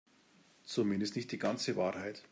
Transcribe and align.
Zumindest 0.63 1.15
nicht 1.15 1.31
die 1.31 1.37
ganze 1.37 1.75
Wahrheit. 1.75 2.23